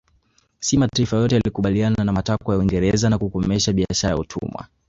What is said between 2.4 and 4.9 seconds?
ya Uingereza ya kukomesha biashara ya utumwa